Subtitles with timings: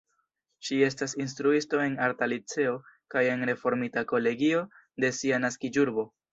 [0.69, 2.73] Ŝi estas instruisto en Arta Liceo
[3.17, 4.65] kaj en Reformita Kolegio
[5.07, 6.11] de sia naskiĝurbo.